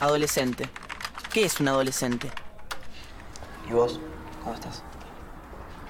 Adolescente. 0.00 0.68
¿Qué 1.32 1.44
es 1.44 1.58
un 1.58 1.68
adolescente? 1.68 2.30
¿Y 3.68 3.72
vos? 3.72 3.98
¿Cómo 4.42 4.54
estás? 4.54 4.84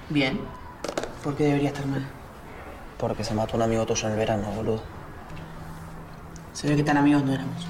Bien. 0.09 0.39
¿Por 1.23 1.35
qué 1.35 1.43
debería 1.43 1.69
estar 1.69 1.85
mal? 1.85 2.07
Porque 2.97 3.23
se 3.23 3.35
mató 3.35 3.55
un 3.55 3.61
amigo 3.61 3.85
tuyo 3.85 4.07
en 4.07 4.13
el 4.13 4.19
verano, 4.19 4.51
boludo. 4.51 4.81
Se 6.53 6.67
ve 6.67 6.75
que 6.75 6.83
tan 6.83 6.97
amigos 6.97 7.23
no 7.23 7.33
éramos. 7.33 7.67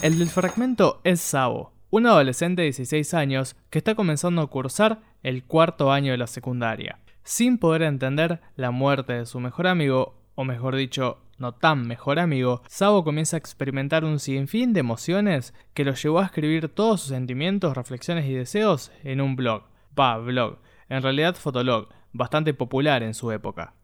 El 0.00 0.18
del 0.18 0.30
fragmento 0.30 1.00
es 1.04 1.20
Sabo, 1.20 1.72
un 1.90 2.06
adolescente 2.06 2.62
de 2.62 2.66
16 2.66 3.12
años 3.14 3.56
que 3.68 3.78
está 3.78 3.94
comenzando 3.94 4.40
a 4.40 4.46
cursar 4.48 5.02
el 5.22 5.44
cuarto 5.44 5.92
año 5.92 6.12
de 6.12 6.18
la 6.18 6.26
secundaria. 6.26 6.98
Sin 7.24 7.58
poder 7.58 7.82
entender 7.82 8.40
la 8.56 8.70
muerte 8.70 9.12
de 9.12 9.26
su 9.26 9.38
mejor 9.38 9.66
amigo, 9.66 10.14
o 10.34 10.44
mejor 10.44 10.74
dicho, 10.74 11.21
no 11.38 11.52
tan 11.52 11.86
mejor 11.86 12.18
amigo, 12.18 12.62
Sabo 12.68 13.04
comienza 13.04 13.36
a 13.36 13.38
experimentar 13.38 14.04
un 14.04 14.18
sinfín 14.18 14.72
de 14.72 14.80
emociones 14.80 15.54
que 15.74 15.84
lo 15.84 15.94
llevó 15.94 16.20
a 16.20 16.26
escribir 16.26 16.68
todos 16.68 17.00
sus 17.00 17.10
sentimientos, 17.10 17.76
reflexiones 17.76 18.26
y 18.26 18.34
deseos 18.34 18.92
en 19.02 19.20
un 19.20 19.36
blog. 19.36 19.64
Pa, 19.94 20.18
blog. 20.18 20.58
En 20.88 21.02
realidad 21.02 21.34
fotolog, 21.34 21.88
bastante 22.12 22.54
popular 22.54 23.02
en 23.02 23.14
su 23.14 23.30
época. 23.32 23.74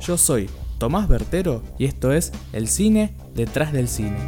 Yo 0.00 0.16
soy 0.16 0.48
Tomás 0.78 1.08
Bertero 1.08 1.62
y 1.78 1.86
esto 1.86 2.12
es 2.12 2.32
El 2.52 2.68
cine 2.68 3.16
detrás 3.34 3.72
del 3.72 3.88
cine. 3.88 4.18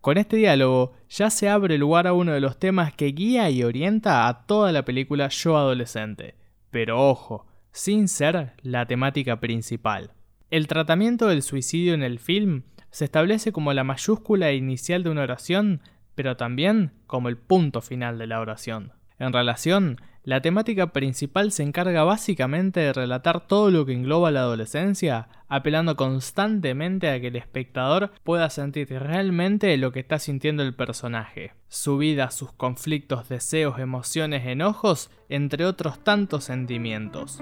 Con 0.00 0.18
este 0.18 0.36
diálogo 0.36 0.92
ya 1.08 1.30
se 1.30 1.48
abre 1.48 1.78
lugar 1.78 2.06
a 2.06 2.12
uno 2.12 2.32
de 2.32 2.40
los 2.40 2.58
temas 2.58 2.92
que 2.92 3.06
guía 3.06 3.48
y 3.50 3.64
orienta 3.64 4.28
a 4.28 4.46
toda 4.46 4.70
la 4.70 4.84
película 4.84 5.28
Yo 5.28 5.56
Adolescente, 5.56 6.36
pero 6.74 7.08
ojo, 7.08 7.46
sin 7.70 8.08
ser 8.08 8.54
la 8.62 8.84
temática 8.86 9.38
principal. 9.38 10.10
El 10.50 10.66
tratamiento 10.66 11.28
del 11.28 11.42
suicidio 11.42 11.94
en 11.94 12.02
el 12.02 12.18
film 12.18 12.64
se 12.90 13.04
establece 13.04 13.52
como 13.52 13.72
la 13.72 13.84
mayúscula 13.84 14.50
inicial 14.50 15.04
de 15.04 15.10
una 15.10 15.22
oración, 15.22 15.82
pero 16.16 16.36
también 16.36 16.90
como 17.06 17.28
el 17.28 17.36
punto 17.36 17.80
final 17.80 18.18
de 18.18 18.26
la 18.26 18.40
oración. 18.40 18.92
En 19.20 19.32
relación 19.32 20.00
la 20.24 20.40
temática 20.40 20.86
principal 20.86 21.52
se 21.52 21.62
encarga 21.62 22.02
básicamente 22.02 22.80
de 22.80 22.94
relatar 22.94 23.46
todo 23.46 23.70
lo 23.70 23.84
que 23.84 23.92
engloba 23.92 24.30
la 24.30 24.40
adolescencia, 24.40 25.28
apelando 25.48 25.96
constantemente 25.96 27.10
a 27.10 27.20
que 27.20 27.26
el 27.26 27.36
espectador 27.36 28.10
pueda 28.24 28.48
sentir 28.48 28.88
realmente 28.88 29.76
lo 29.76 29.92
que 29.92 30.00
está 30.00 30.18
sintiendo 30.18 30.62
el 30.62 30.74
personaje, 30.74 31.52
su 31.68 31.98
vida, 31.98 32.30
sus 32.30 32.52
conflictos, 32.52 33.28
deseos, 33.28 33.78
emociones, 33.78 34.46
enojos, 34.46 35.10
entre 35.28 35.66
otros 35.66 36.02
tantos 36.02 36.44
sentimientos. 36.44 37.40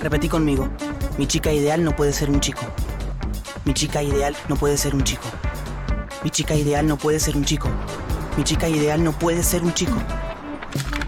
Repetí 0.00 0.30
conmigo, 0.30 0.70
mi 1.18 1.26
chica 1.26 1.52
ideal 1.52 1.84
no 1.84 1.94
puede 1.94 2.14
ser 2.14 2.30
un 2.30 2.40
chico. 2.40 2.62
Mi 3.66 3.74
chica 3.74 4.02
ideal 4.02 4.34
no 4.48 4.56
puede 4.56 4.78
ser 4.78 4.94
un 4.94 5.02
chico. 5.04 5.28
Mi 6.22 6.30
chica 6.30 6.54
ideal 6.54 6.86
no 6.86 6.96
puede 6.96 7.20
ser 7.20 7.36
un 7.36 7.44
chico. 7.44 7.68
Mi 8.36 8.42
chica 8.42 8.68
ideal 8.68 9.04
no 9.04 9.12
puede 9.12 9.44
ser 9.44 9.62
un 9.62 9.72
chico. 9.72 9.96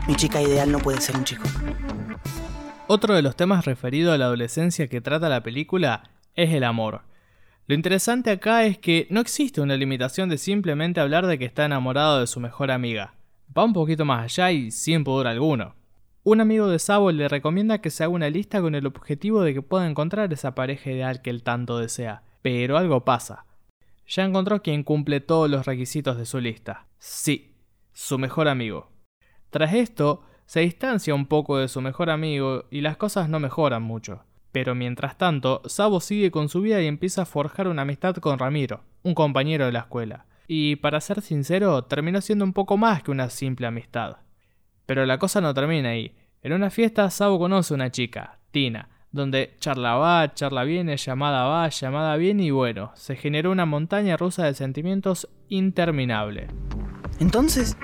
Mi 0.06 0.14
chica 0.14 0.40
ideal 0.40 0.70
no 0.70 0.78
puede 0.78 1.00
ser 1.00 1.16
un 1.16 1.24
chico. 1.24 1.42
Otro 2.86 3.16
de 3.16 3.22
los 3.22 3.34
temas 3.34 3.64
referido 3.64 4.12
a 4.12 4.18
la 4.18 4.26
adolescencia 4.26 4.86
que 4.86 5.00
trata 5.00 5.28
la 5.28 5.42
película 5.42 6.04
es 6.36 6.54
el 6.54 6.62
amor. 6.62 7.02
Lo 7.66 7.74
interesante 7.74 8.30
acá 8.30 8.64
es 8.64 8.78
que 8.78 9.08
no 9.10 9.20
existe 9.20 9.60
una 9.60 9.74
limitación 9.74 10.28
de 10.28 10.38
simplemente 10.38 11.00
hablar 11.00 11.26
de 11.26 11.36
que 11.36 11.46
está 11.46 11.64
enamorado 11.64 12.20
de 12.20 12.28
su 12.28 12.38
mejor 12.38 12.70
amiga. 12.70 13.14
Va 13.58 13.64
un 13.64 13.72
poquito 13.72 14.04
más 14.04 14.22
allá 14.22 14.52
y 14.52 14.70
sin 14.70 15.02
pudor 15.02 15.26
alguno. 15.26 15.74
Un 16.22 16.40
amigo 16.40 16.68
de 16.68 16.78
Sabo 16.78 17.10
le 17.10 17.28
recomienda 17.28 17.80
que 17.80 17.90
se 17.90 18.04
haga 18.04 18.12
una 18.12 18.30
lista 18.30 18.60
con 18.60 18.76
el 18.76 18.86
objetivo 18.86 19.42
de 19.42 19.52
que 19.52 19.62
pueda 19.62 19.88
encontrar 19.88 20.32
esa 20.32 20.54
pareja 20.54 20.92
ideal 20.92 21.22
que 21.22 21.30
él 21.30 21.42
tanto 21.42 21.78
desea. 21.78 22.22
Pero 22.42 22.78
algo 22.78 23.04
pasa 23.04 23.46
ya 24.08 24.24
encontró 24.24 24.62
quien 24.62 24.82
cumple 24.82 25.20
todos 25.20 25.50
los 25.50 25.66
requisitos 25.66 26.16
de 26.16 26.26
su 26.26 26.40
lista. 26.40 26.86
Sí, 26.98 27.56
su 27.92 28.18
mejor 28.18 28.48
amigo. 28.48 28.90
Tras 29.50 29.74
esto, 29.74 30.22
se 30.46 30.60
distancia 30.60 31.14
un 31.14 31.26
poco 31.26 31.58
de 31.58 31.68
su 31.68 31.80
mejor 31.80 32.10
amigo 32.10 32.64
y 32.70 32.80
las 32.80 32.96
cosas 32.96 33.28
no 33.28 33.40
mejoran 33.40 33.82
mucho. 33.82 34.24
Pero 34.52 34.74
mientras 34.74 35.18
tanto, 35.18 35.60
Sabo 35.66 36.00
sigue 36.00 36.30
con 36.30 36.48
su 36.48 36.62
vida 36.62 36.80
y 36.80 36.86
empieza 36.86 37.22
a 37.22 37.26
forjar 37.26 37.68
una 37.68 37.82
amistad 37.82 38.16
con 38.16 38.38
Ramiro, 38.38 38.84
un 39.02 39.14
compañero 39.14 39.66
de 39.66 39.72
la 39.72 39.80
escuela. 39.80 40.26
Y 40.48 40.76
para 40.76 41.00
ser 41.00 41.20
sincero, 41.20 41.84
terminó 41.84 42.20
siendo 42.20 42.44
un 42.44 42.52
poco 42.52 42.76
más 42.76 43.02
que 43.02 43.10
una 43.10 43.28
simple 43.28 43.66
amistad. 43.66 44.18
Pero 44.86 45.04
la 45.04 45.18
cosa 45.18 45.40
no 45.40 45.52
termina 45.52 45.90
ahí. 45.90 46.16
En 46.42 46.52
una 46.52 46.70
fiesta, 46.70 47.10
Sabo 47.10 47.38
conoce 47.38 47.74
a 47.74 47.76
una 47.76 47.90
chica, 47.90 48.38
Tina, 48.52 48.88
donde 49.10 49.56
charla 49.58 49.96
va, 49.96 50.32
charla 50.32 50.62
viene, 50.62 50.96
llamada 50.96 51.44
va, 51.44 51.68
llamada 51.68 52.16
viene 52.16 52.44
y 52.44 52.50
bueno, 52.50 52.92
se 52.94 53.16
generó 53.16 53.50
una 53.50 53.66
montaña 53.66 54.16
rusa 54.16 54.44
de 54.44 54.54
sentimientos 54.54 55.28
interminable. 55.48 56.46
Entonces, 57.18 57.78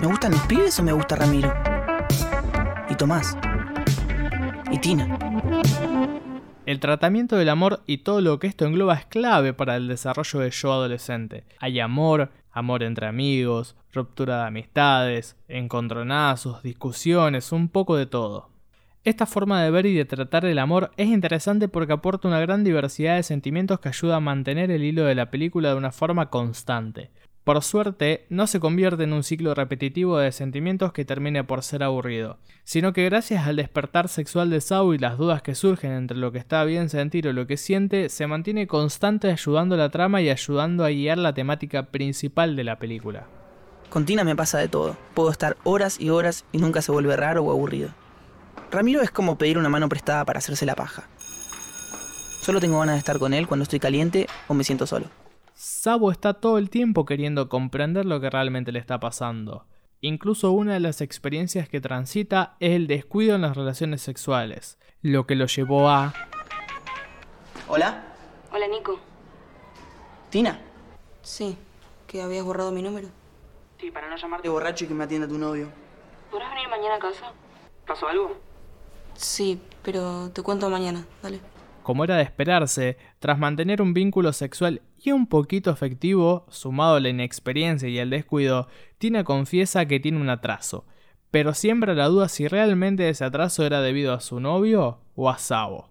¿me 0.00 0.06
gustan 0.06 0.32
los 0.32 0.40
pibes 0.46 0.78
o 0.80 0.82
me 0.82 0.92
gusta 0.92 1.14
Ramiro? 1.14 1.52
Y 2.88 2.94
Tomás. 2.94 3.36
Y 4.70 4.78
Tina. 4.78 5.18
El 6.64 6.80
tratamiento 6.80 7.36
del 7.36 7.50
amor 7.50 7.82
y 7.86 7.98
todo 7.98 8.22
lo 8.22 8.38
que 8.38 8.46
esto 8.46 8.64
engloba 8.64 8.94
es 8.94 9.04
clave 9.04 9.52
para 9.52 9.76
el 9.76 9.88
desarrollo 9.88 10.40
de 10.40 10.50
yo 10.50 10.72
adolescente. 10.72 11.44
Hay 11.60 11.80
amor, 11.80 12.30
amor 12.50 12.82
entre 12.82 13.06
amigos, 13.06 13.76
ruptura 13.92 14.38
de 14.38 14.46
amistades, 14.46 15.36
encontronazos, 15.48 16.62
discusiones, 16.62 17.52
un 17.52 17.68
poco 17.68 17.96
de 17.96 18.06
todo. 18.06 18.48
Esta 19.04 19.26
forma 19.26 19.62
de 19.62 19.70
ver 19.70 19.86
y 19.86 19.94
de 19.94 20.06
tratar 20.06 20.46
el 20.46 20.58
amor 20.58 20.90
es 20.96 21.08
interesante 21.08 21.68
porque 21.68 21.92
aporta 21.92 22.26
una 22.26 22.40
gran 22.40 22.64
diversidad 22.64 23.16
de 23.16 23.22
sentimientos 23.22 23.80
que 23.80 23.90
ayuda 23.90 24.16
a 24.16 24.20
mantener 24.20 24.70
el 24.70 24.82
hilo 24.82 25.04
de 25.04 25.14
la 25.14 25.30
película 25.30 25.68
de 25.68 25.76
una 25.76 25.92
forma 25.92 26.30
constante. 26.30 27.10
Por 27.46 27.62
suerte, 27.62 28.26
no 28.28 28.48
se 28.48 28.58
convierte 28.58 29.04
en 29.04 29.12
un 29.12 29.22
ciclo 29.22 29.54
repetitivo 29.54 30.18
de 30.18 30.32
sentimientos 30.32 30.92
que 30.92 31.04
termine 31.04 31.44
por 31.44 31.62
ser 31.62 31.84
aburrido, 31.84 32.38
sino 32.64 32.92
que 32.92 33.04
gracias 33.04 33.46
al 33.46 33.54
despertar 33.54 34.08
sexual 34.08 34.50
de 34.50 34.60
Sao 34.60 34.92
y 34.94 34.98
las 34.98 35.16
dudas 35.16 35.42
que 35.42 35.54
surgen 35.54 35.92
entre 35.92 36.16
lo 36.16 36.32
que 36.32 36.38
está 36.38 36.64
bien 36.64 36.88
sentir 36.90 37.28
o 37.28 37.32
lo 37.32 37.46
que 37.46 37.56
siente, 37.56 38.08
se 38.08 38.26
mantiene 38.26 38.66
constante 38.66 39.30
ayudando 39.30 39.76
la 39.76 39.90
trama 39.90 40.20
y 40.20 40.28
ayudando 40.28 40.84
a 40.84 40.88
guiar 40.88 41.18
la 41.18 41.34
temática 41.34 41.84
principal 41.84 42.56
de 42.56 42.64
la 42.64 42.80
película. 42.80 43.28
Con 43.90 44.06
Tina 44.06 44.24
me 44.24 44.34
pasa 44.34 44.58
de 44.58 44.66
todo. 44.66 44.96
Puedo 45.14 45.30
estar 45.30 45.56
horas 45.62 46.00
y 46.00 46.10
horas 46.10 46.44
y 46.50 46.58
nunca 46.58 46.82
se 46.82 46.90
vuelve 46.90 47.14
raro 47.14 47.44
o 47.44 47.52
aburrido. 47.52 47.90
Ramiro 48.72 49.02
es 49.02 49.12
como 49.12 49.38
pedir 49.38 49.56
una 49.56 49.68
mano 49.68 49.88
prestada 49.88 50.24
para 50.24 50.40
hacerse 50.40 50.66
la 50.66 50.74
paja. 50.74 51.08
Solo 52.40 52.58
tengo 52.58 52.80
ganas 52.80 52.96
de 52.96 52.98
estar 52.98 53.20
con 53.20 53.32
él 53.32 53.46
cuando 53.46 53.62
estoy 53.62 53.78
caliente 53.78 54.26
o 54.48 54.54
me 54.54 54.64
siento 54.64 54.84
solo. 54.84 55.06
Sabo 55.58 56.12
está 56.12 56.34
todo 56.34 56.58
el 56.58 56.68
tiempo 56.68 57.06
queriendo 57.06 57.48
comprender 57.48 58.04
lo 58.04 58.20
que 58.20 58.28
realmente 58.28 58.72
le 58.72 58.78
está 58.78 59.00
pasando. 59.00 59.64
Incluso 60.02 60.52
una 60.52 60.74
de 60.74 60.80
las 60.80 61.00
experiencias 61.00 61.66
que 61.66 61.80
transita 61.80 62.58
es 62.60 62.72
el 62.72 62.86
descuido 62.86 63.36
en 63.36 63.40
las 63.40 63.56
relaciones 63.56 64.02
sexuales, 64.02 64.78
lo 65.00 65.26
que 65.26 65.34
lo 65.34 65.46
llevó 65.46 65.88
a... 65.88 66.12
¿Hola? 67.68 68.04
Hola, 68.52 68.68
Nico. 68.68 69.00
¿Tina? 70.28 70.60
Sí, 71.22 71.56
que 72.06 72.20
habías 72.20 72.44
borrado 72.44 72.70
mi 72.70 72.82
número. 72.82 73.08
Sí, 73.80 73.90
para 73.90 74.10
no 74.10 74.16
llamarte 74.18 74.50
borracho 74.50 74.84
y 74.84 74.88
que 74.88 74.94
me 74.94 75.04
atienda 75.04 75.26
tu 75.26 75.38
novio. 75.38 75.70
¿Podrás 76.30 76.50
venir 76.50 76.68
mañana 76.68 76.96
a 76.96 76.98
casa? 76.98 77.32
¿Pasó 77.86 78.08
algo? 78.08 78.36
Sí, 79.14 79.58
pero 79.82 80.28
te 80.34 80.42
cuento 80.42 80.68
mañana, 80.68 81.06
dale. 81.22 81.40
Como 81.82 82.02
era 82.02 82.16
de 82.16 82.24
esperarse, 82.24 82.98
tras 83.20 83.38
mantener 83.38 83.80
un 83.80 83.94
vínculo 83.94 84.32
sexual 84.32 84.82
un 85.12 85.26
poquito 85.26 85.70
afectivo, 85.70 86.46
sumado 86.48 86.96
a 86.96 87.00
la 87.00 87.08
inexperiencia 87.08 87.88
y 87.88 87.98
el 87.98 88.10
descuido, 88.10 88.68
Tina 88.98 89.24
confiesa 89.24 89.86
que 89.86 90.00
tiene 90.00 90.20
un 90.20 90.28
atraso, 90.28 90.86
pero 91.30 91.54
siempre 91.54 91.94
la 91.94 92.06
duda 92.06 92.28
si 92.28 92.48
realmente 92.48 93.08
ese 93.08 93.24
atraso 93.24 93.64
era 93.64 93.80
debido 93.80 94.12
a 94.12 94.20
su 94.20 94.40
novio 94.40 95.00
o 95.14 95.30
a 95.30 95.38
Sabo. 95.38 95.90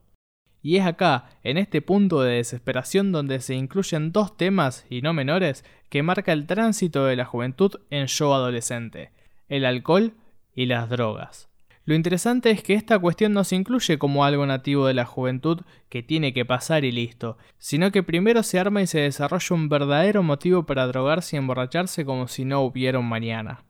Y 0.61 0.77
es 0.77 0.85
acá, 0.85 1.29
en 1.43 1.57
este 1.57 1.81
punto 1.81 2.21
de 2.21 2.37
desesperación 2.37 3.11
donde 3.11 3.39
se 3.39 3.53
incluyen 3.53 4.11
dos 4.11 4.35
temas, 4.35 4.85
y 4.89 5.01
no 5.01 5.13
menores, 5.13 5.63
que 5.89 6.01
marca 6.01 6.33
el 6.33 6.47
tránsito 6.47 7.05
de 7.05 7.15
la 7.15 7.25
juventud 7.25 7.79
en 7.91 8.07
yo 8.07 8.33
adolescente, 8.33 9.11
el 9.47 9.65
alcohol 9.65 10.13
y 10.55 10.65
las 10.65 10.89
drogas. 10.89 11.49
Lo 11.85 11.93
interesante 11.93 12.49
es 12.49 12.63
que 12.63 12.73
esta 12.73 12.97
cuestión 12.97 13.33
no 13.33 13.43
se 13.43 13.55
incluye 13.55 13.99
como 13.99 14.25
algo 14.25 14.43
nativo 14.47 14.87
de 14.87 14.95
la 14.95 15.05
juventud 15.05 15.61
que 15.87 16.01
tiene 16.01 16.33
que 16.33 16.43
pasar 16.43 16.83
y 16.83 16.91
listo, 16.91 17.37
sino 17.59 17.91
que 17.91 18.01
primero 18.01 18.41
se 18.41 18.59
arma 18.59 18.81
y 18.81 18.87
se 18.87 19.01
desarrolla 19.01 19.55
un 19.55 19.69
verdadero 19.69 20.23
motivo 20.23 20.65
para 20.65 20.87
drogarse 20.87 21.35
y 21.35 21.39
emborracharse 21.39 22.03
como 22.03 22.27
si 22.27 22.43
no 22.43 22.61
hubiera 22.61 22.97
un 22.97 23.07
mañana. 23.07 23.65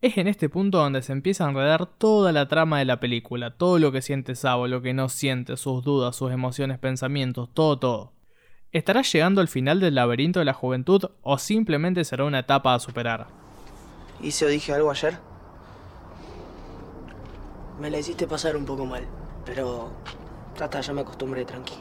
Es 0.00 0.18
en 0.18 0.26
este 0.26 0.48
punto 0.48 0.78
donde 0.78 1.00
se 1.02 1.12
empieza 1.12 1.46
a 1.46 1.50
enredar 1.50 1.86
toda 1.86 2.32
la 2.32 2.48
trama 2.48 2.80
de 2.80 2.84
la 2.84 2.98
película, 2.98 3.56
todo 3.56 3.78
lo 3.78 3.92
que 3.92 4.02
siente 4.02 4.34
Sabo, 4.34 4.66
lo 4.66 4.82
que 4.82 4.92
no 4.92 5.08
siente, 5.08 5.56
sus 5.56 5.84
dudas, 5.84 6.16
sus 6.16 6.32
emociones, 6.32 6.78
pensamientos, 6.78 7.50
todo, 7.54 7.78
todo. 7.78 8.12
¿Estará 8.72 9.02
llegando 9.02 9.40
al 9.40 9.48
final 9.48 9.78
del 9.78 9.94
laberinto 9.94 10.40
de 10.40 10.44
la 10.44 10.54
juventud 10.54 11.04
o 11.22 11.38
simplemente 11.38 12.04
será 12.04 12.24
una 12.24 12.40
etapa 12.40 12.74
a 12.74 12.80
superar? 12.80 13.28
¿Hice 14.20 14.44
o 14.44 14.48
dije 14.48 14.72
algo 14.72 14.90
ayer? 14.90 15.27
Me 17.80 17.90
la 17.90 17.98
hiciste 17.98 18.26
pasar 18.26 18.56
un 18.56 18.64
poco 18.64 18.86
mal, 18.86 19.04
pero 19.44 19.90
hasta 20.60 20.80
ya 20.80 20.92
me 20.92 21.02
acostumbré, 21.02 21.44
tranqui. 21.44 21.76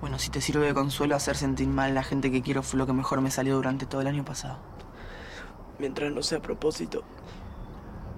Bueno, 0.00 0.18
si 0.18 0.30
te 0.30 0.40
sirve 0.40 0.66
de 0.66 0.72
consuelo, 0.72 1.14
hacer 1.14 1.36
sentir 1.36 1.68
mal 1.68 1.90
a 1.90 1.94
la 1.94 2.02
gente 2.02 2.30
que 2.30 2.40
quiero 2.40 2.62
fue 2.62 2.78
lo 2.78 2.86
que 2.86 2.94
mejor 2.94 3.20
me 3.20 3.30
salió 3.30 3.56
durante 3.56 3.84
todo 3.84 4.00
el 4.00 4.06
año 4.06 4.24
pasado. 4.24 4.56
Mientras 5.78 6.10
no 6.10 6.22
sea 6.22 6.38
a 6.38 6.42
propósito. 6.42 7.02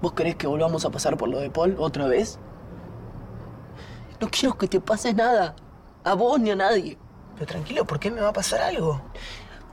¿Vos 0.01 0.13
querés 0.13 0.37
que 0.37 0.47
volvamos 0.47 0.85
a 0.85 0.91
pasar 0.91 1.17
por 1.17 1.27
lo 1.27 1.39
de 1.39 1.49
Paul 1.49 1.75
otra 1.77 2.07
vez? 2.07 2.39
No 4.21 4.29
quiero 4.29 4.57
que 4.57 4.67
te 4.69 4.79
pase 4.79 5.13
nada. 5.13 5.55
A 6.05 6.13
vos 6.13 6.39
ni 6.39 6.51
a 6.51 6.55
nadie. 6.55 6.97
Pero 7.35 7.47
tranquilo, 7.47 7.85
¿por 7.85 7.99
qué 7.99 8.11
me 8.11 8.21
va 8.21 8.29
a 8.29 8.33
pasar 8.33 8.61
algo? 8.61 9.01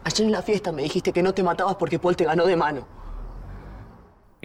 Ayer 0.03 0.27
en 0.27 0.33
la 0.33 0.43
fiesta 0.43 0.73
me 0.73 0.83
dijiste 0.83 1.13
que 1.13 1.23
no 1.23 1.33
te 1.33 1.45
matabas 1.45 1.77
porque 1.77 2.01
Paul 2.01 2.17
te 2.17 2.25
ganó 2.25 2.45
de 2.45 2.57
mano. 2.57 2.96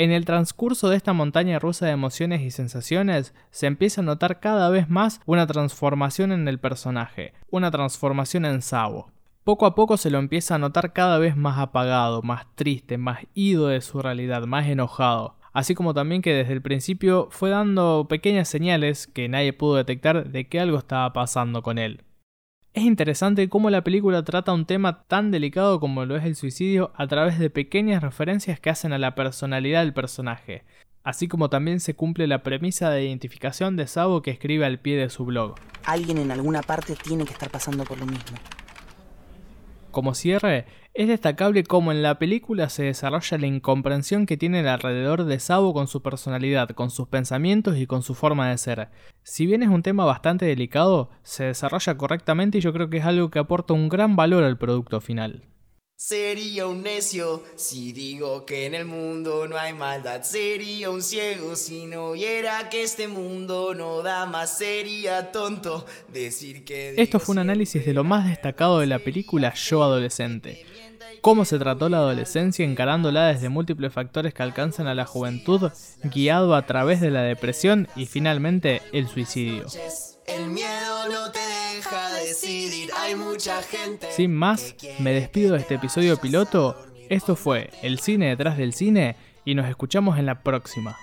En 0.01 0.11
el 0.11 0.25
transcurso 0.25 0.89
de 0.89 0.97
esta 0.97 1.13
montaña 1.13 1.59
rusa 1.59 1.85
de 1.85 1.91
emociones 1.91 2.41
y 2.41 2.49
sensaciones, 2.49 3.35
se 3.51 3.67
empieza 3.67 4.01
a 4.01 4.03
notar 4.03 4.39
cada 4.39 4.67
vez 4.71 4.89
más 4.89 5.21
una 5.27 5.45
transformación 5.45 6.31
en 6.31 6.47
el 6.47 6.59
personaje, 6.59 7.35
una 7.51 7.69
transformación 7.69 8.45
en 8.45 8.63
Sabo. 8.63 9.11
Poco 9.43 9.67
a 9.67 9.75
poco 9.75 9.97
se 9.97 10.09
lo 10.09 10.17
empieza 10.17 10.55
a 10.55 10.57
notar 10.57 10.93
cada 10.93 11.19
vez 11.19 11.37
más 11.37 11.59
apagado, 11.59 12.23
más 12.23 12.47
triste, 12.55 12.97
más 12.97 13.19
ido 13.35 13.67
de 13.67 13.79
su 13.81 14.01
realidad, 14.01 14.47
más 14.47 14.65
enojado. 14.65 15.35
Así 15.53 15.75
como 15.75 15.93
también 15.93 16.23
que 16.23 16.33
desde 16.33 16.53
el 16.53 16.63
principio 16.63 17.27
fue 17.29 17.51
dando 17.51 18.07
pequeñas 18.09 18.47
señales 18.47 19.05
que 19.05 19.29
nadie 19.29 19.53
pudo 19.53 19.75
detectar 19.75 20.31
de 20.31 20.47
que 20.47 20.59
algo 20.59 20.79
estaba 20.79 21.13
pasando 21.13 21.61
con 21.61 21.77
él. 21.77 22.01
Es 22.73 22.83
interesante 22.83 23.49
cómo 23.49 23.69
la 23.69 23.83
película 23.83 24.23
trata 24.23 24.53
un 24.53 24.65
tema 24.65 25.03
tan 25.03 25.29
delicado 25.29 25.81
como 25.81 26.05
lo 26.05 26.15
es 26.15 26.23
el 26.23 26.37
suicidio 26.37 26.93
a 26.95 27.05
través 27.05 27.37
de 27.37 27.49
pequeñas 27.49 28.01
referencias 28.01 28.61
que 28.61 28.69
hacen 28.69 28.93
a 28.93 28.97
la 28.97 29.13
personalidad 29.13 29.81
del 29.81 29.93
personaje, 29.93 30.63
así 31.03 31.27
como 31.27 31.49
también 31.49 31.81
se 31.81 31.95
cumple 31.95 32.27
la 32.27 32.43
premisa 32.43 32.89
de 32.89 33.03
identificación 33.03 33.75
de 33.75 33.87
Sabo 33.87 34.21
que 34.21 34.31
escribe 34.31 34.65
al 34.65 34.79
pie 34.79 34.95
de 34.95 35.09
su 35.09 35.25
blog. 35.25 35.55
Alguien 35.83 36.17
en 36.17 36.31
alguna 36.31 36.61
parte 36.61 36.95
tiene 36.95 37.25
que 37.25 37.33
estar 37.33 37.49
pasando 37.49 37.83
por 37.83 37.99
lo 37.99 38.05
mismo. 38.05 38.37
Como 39.91 40.15
cierre, 40.15 40.65
es 40.93 41.09
destacable 41.09 41.63
cómo 41.63 41.91
en 41.91 42.01
la 42.01 42.17
película 42.17 42.69
se 42.69 42.83
desarrolla 42.83 43.37
la 43.37 43.47
incomprensión 43.47 44.25
que 44.25 44.37
tiene 44.37 44.67
alrededor 44.67 45.25
de 45.25 45.37
Sabo 45.39 45.73
con 45.73 45.87
su 45.87 46.01
personalidad, 46.01 46.69
con 46.69 46.89
sus 46.89 47.09
pensamientos 47.09 47.75
y 47.77 47.87
con 47.87 48.01
su 48.01 48.15
forma 48.15 48.49
de 48.49 48.57
ser. 48.57 48.89
Si 49.23 49.45
bien 49.45 49.63
es 49.63 49.69
un 49.69 49.83
tema 49.83 50.05
bastante 50.05 50.45
delicado, 50.45 51.09
se 51.23 51.43
desarrolla 51.43 51.97
correctamente 51.97 52.57
y 52.57 52.61
yo 52.61 52.71
creo 52.71 52.89
que 52.89 52.97
es 52.97 53.05
algo 53.05 53.29
que 53.29 53.39
aporta 53.39 53.73
un 53.73 53.89
gran 53.89 54.15
valor 54.15 54.45
al 54.45 54.57
producto 54.57 55.01
final. 55.01 55.43
Sería 56.03 56.65
un 56.65 56.81
necio 56.81 57.43
si 57.55 57.93
digo 57.93 58.43
que 58.43 58.65
en 58.65 58.73
el 58.73 58.85
mundo 58.85 59.47
no 59.47 59.55
hay 59.55 59.71
maldad. 59.71 60.23
Sería 60.23 60.89
un 60.89 61.03
ciego 61.03 61.55
si 61.55 61.85
no 61.85 62.13
viera 62.13 62.69
que 62.69 62.81
este 62.81 63.07
mundo 63.07 63.75
no 63.75 64.01
da 64.01 64.25
más. 64.25 64.57
Sería 64.57 65.31
tonto 65.31 65.85
decir 66.11 66.65
que. 66.65 66.95
Esto 66.97 67.19
fue 67.19 67.33
un 67.33 67.39
análisis 67.39 67.85
de 67.85 67.93
lo 67.93 68.03
más 68.03 68.27
destacado 68.27 68.79
de 68.79 68.87
la 68.87 68.97
película 68.97 69.53
Yo 69.53 69.83
Adolescente. 69.83 70.65
Cómo 71.21 71.45
se 71.45 71.59
trató 71.59 71.87
la 71.87 71.97
adolescencia 71.97 72.65
encarándola 72.65 73.27
desde 73.27 73.49
múltiples 73.49 73.93
factores 73.93 74.33
que 74.33 74.41
alcanzan 74.41 74.87
a 74.87 74.95
la 74.95 75.05
juventud, 75.05 75.69
guiado 76.03 76.55
a 76.55 76.65
través 76.65 76.99
de 76.99 77.11
la 77.11 77.21
depresión 77.21 77.87
y 77.95 78.07
finalmente 78.07 78.81
el 78.91 79.07
suicidio. 79.07 79.67
El 80.25 80.47
miedo 80.47 81.09
no 81.11 81.31
te 81.31 81.40
decidir, 82.31 82.89
hay 82.97 83.15
mucha 83.15 83.61
gente. 83.61 84.07
Sin 84.11 84.33
más, 84.33 84.75
me 84.99 85.13
despido 85.13 85.53
de 85.53 85.59
este 85.59 85.75
episodio 85.75 86.15
piloto. 86.17 86.77
Esto 87.09 87.35
fue 87.35 87.69
El 87.81 87.99
cine 87.99 88.29
detrás 88.29 88.57
del 88.57 88.73
cine 88.73 89.17
y 89.43 89.53
nos 89.53 89.67
escuchamos 89.67 90.17
en 90.17 90.25
la 90.25 90.41
próxima. 90.41 90.97